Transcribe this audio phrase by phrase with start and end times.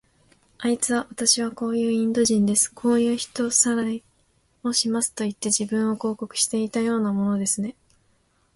[0.57, 2.73] あいつは、わたしはこういうインド人です。
[2.73, 4.01] こういう人さらい
[4.63, 7.75] をしますといって、自分を広告していたようなものですね。